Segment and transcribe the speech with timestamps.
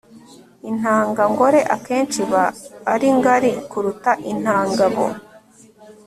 [0.69, 2.43] intangangore akenshi iba
[2.93, 5.03] ari ngari kuruta intangabo